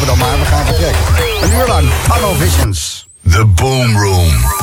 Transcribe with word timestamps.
We 0.00 0.44
gaan 0.44 0.66
vertrekken. 0.66 1.02
Een 1.42 1.52
uur 1.52 1.66
lang. 1.66 1.88
Tunnel 2.12 2.34
Visions. 2.34 3.08
The 3.30 3.44
Boom 3.44 3.98
Room. 3.98 4.55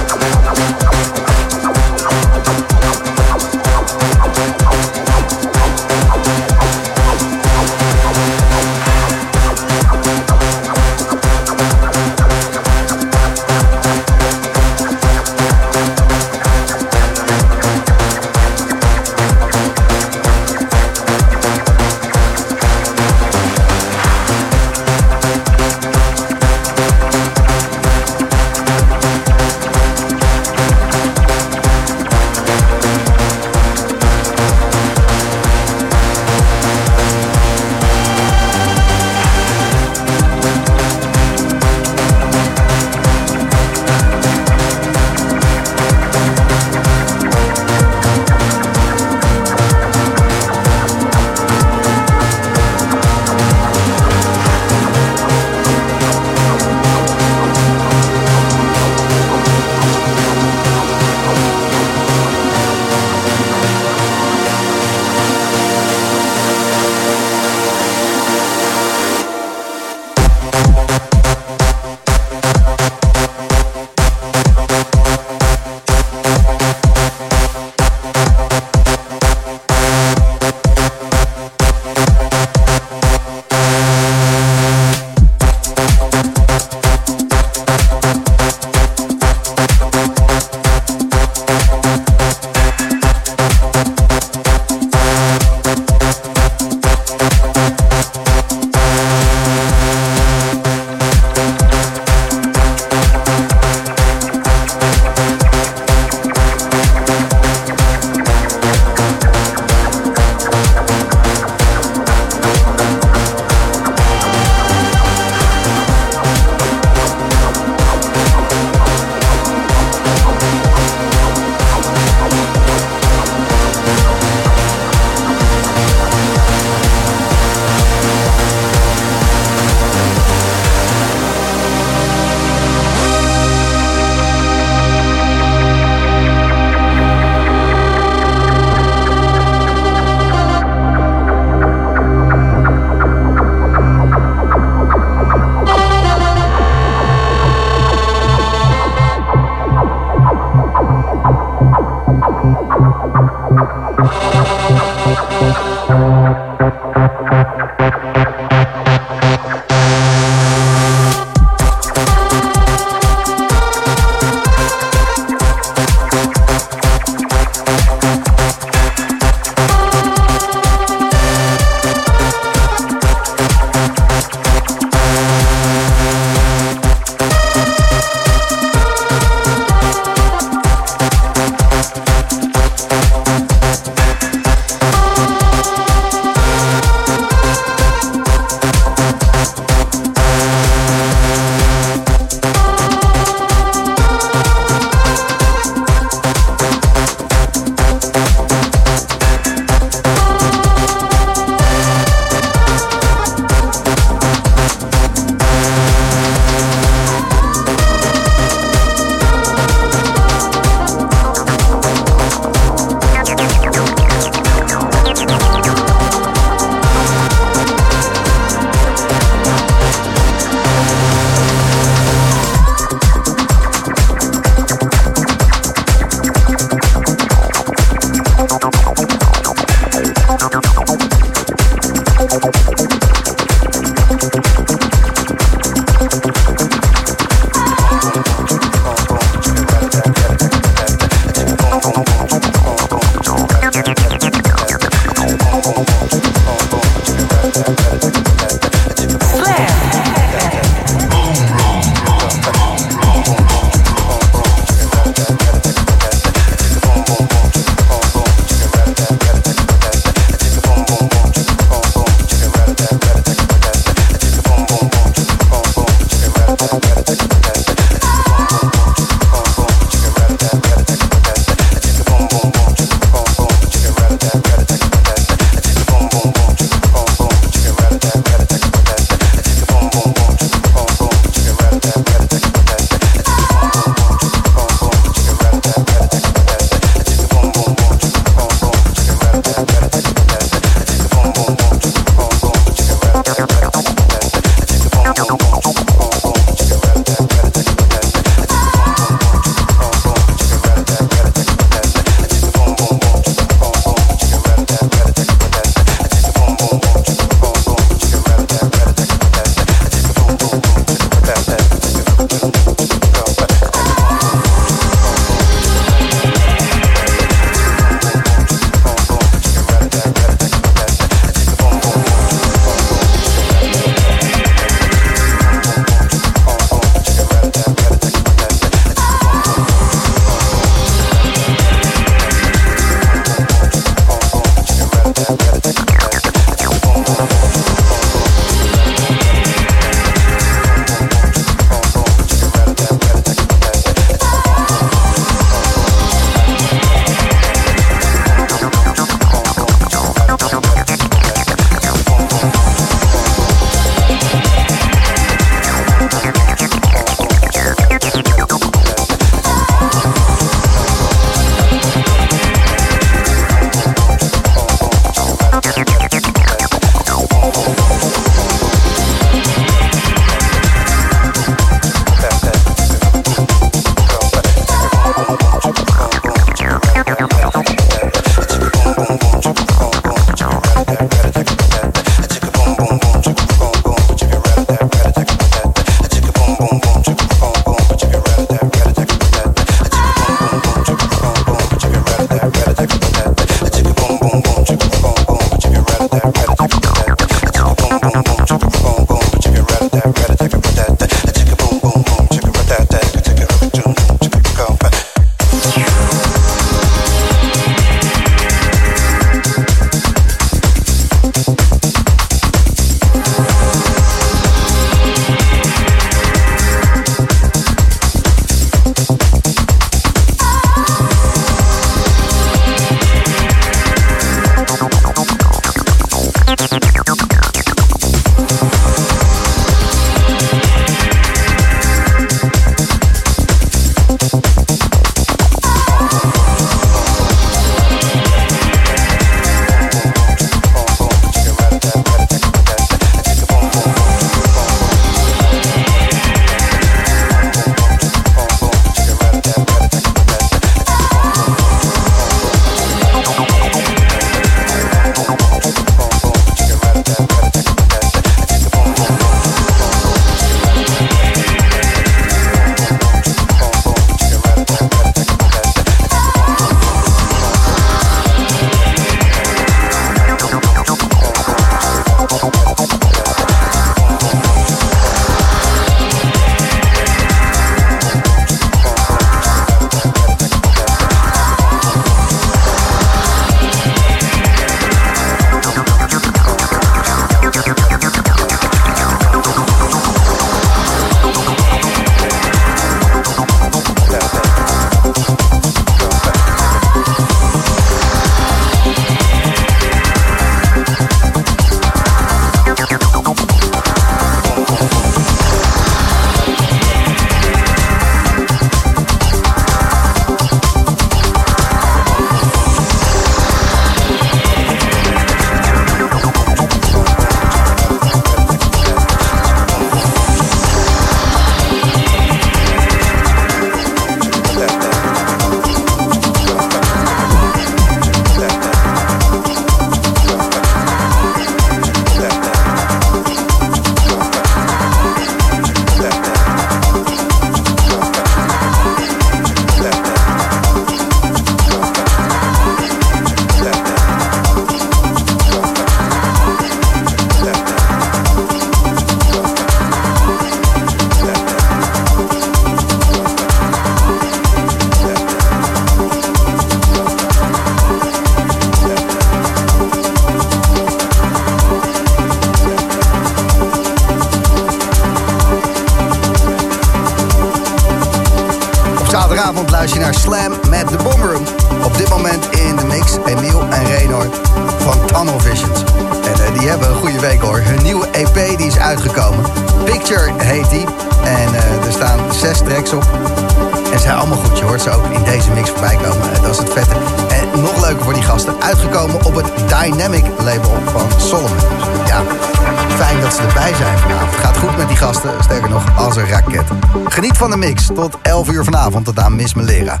mix 597.60 597.86
tot 597.94 598.18
11 598.22 598.50
uur 598.50 598.64
vanavond. 598.64 599.04
Tot 599.04 599.18
aan 599.18 599.36
Miss 599.36 599.54
Melera. 599.54 600.00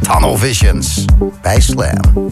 Tunnel 0.00 0.36
Visions 0.36 1.04
bij 1.42 1.60
Slam. 1.60 2.30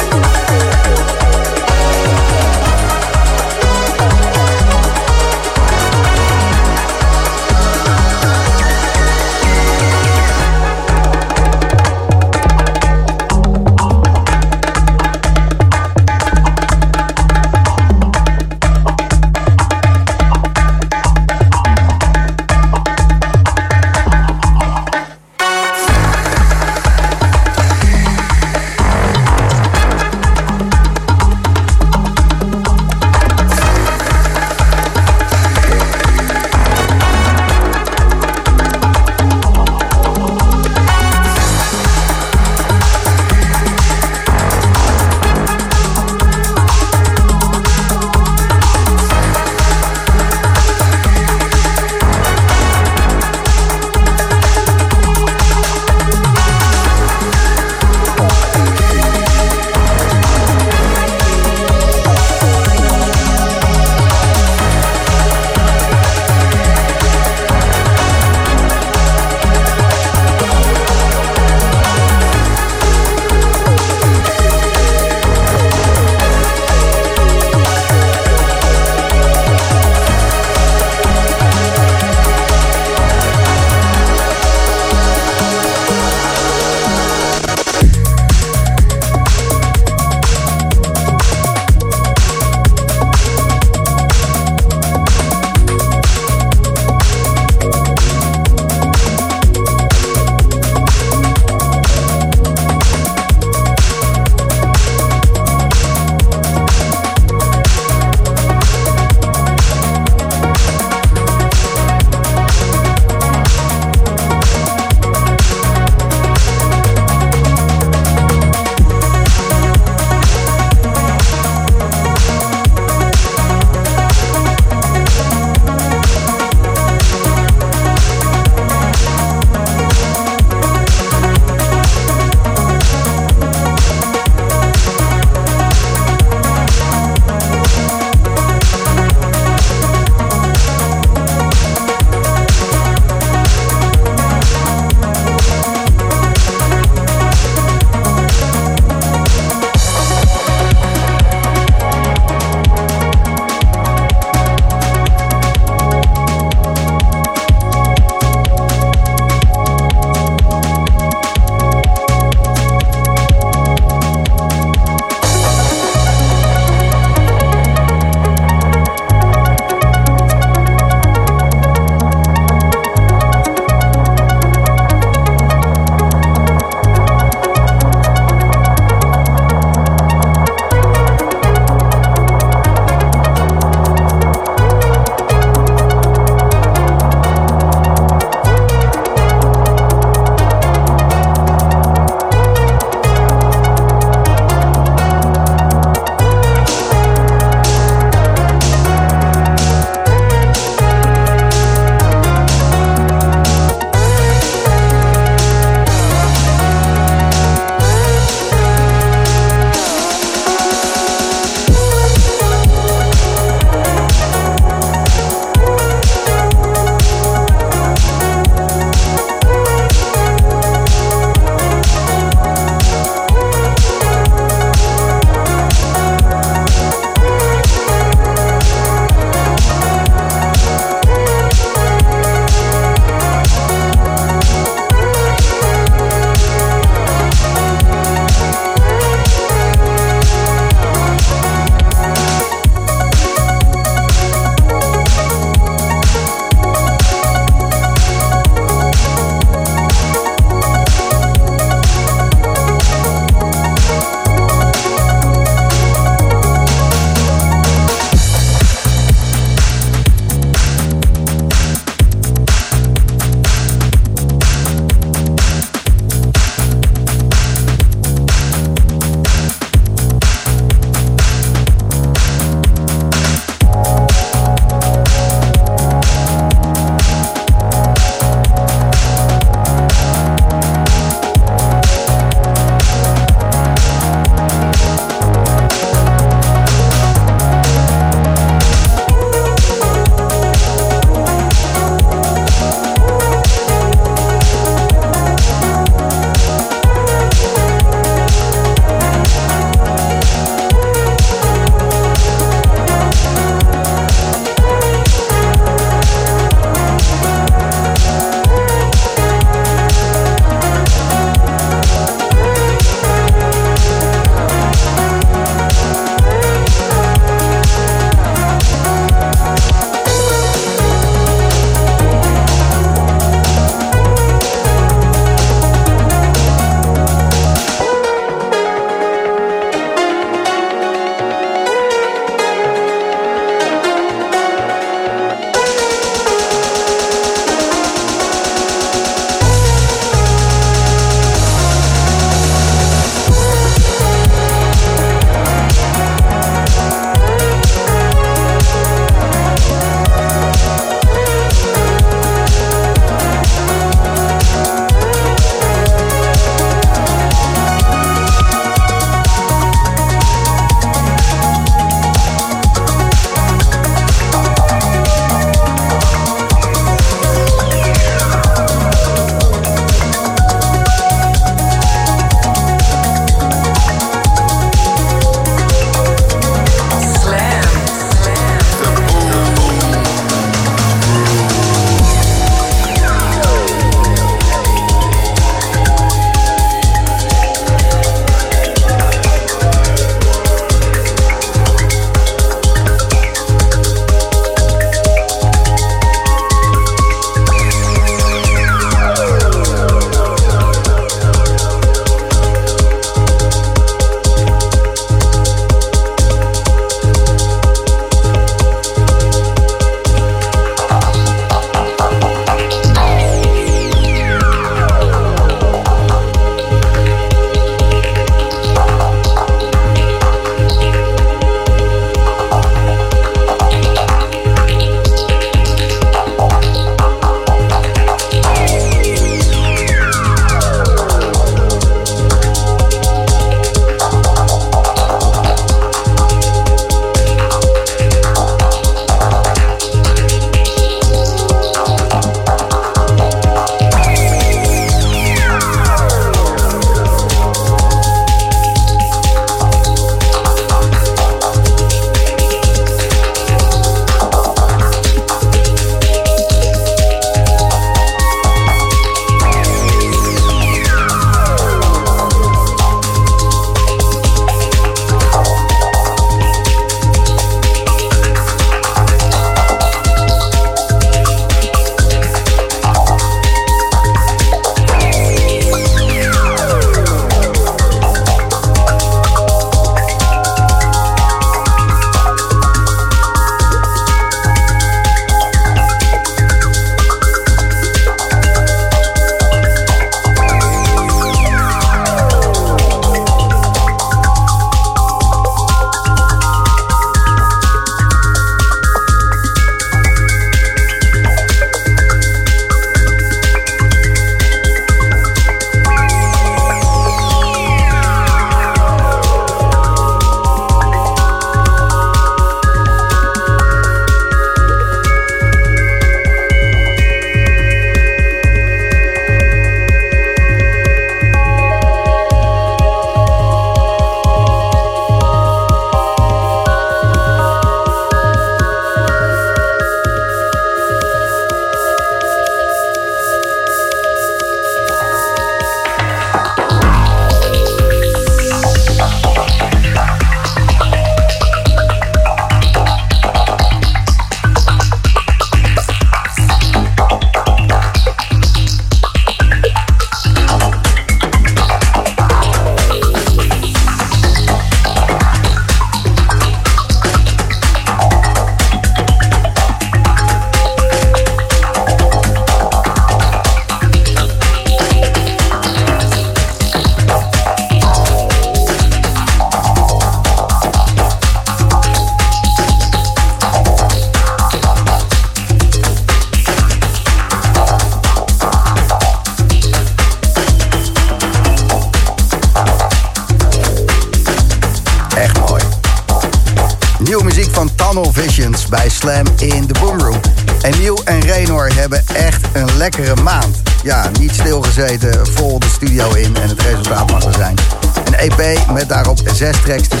Zes 599.38 599.60
tracks 599.62 599.88
die 599.88 600.00